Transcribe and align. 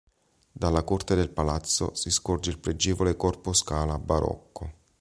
Dalla 0.51 0.81
corte 0.81 1.13
del 1.13 1.29
Palazzo 1.29 1.93
si 1.93 2.09
scorge 2.09 2.49
il 2.49 2.57
pregevole 2.57 3.15
corpo 3.15 3.53
scala 3.53 3.99
barocco. 3.99 4.71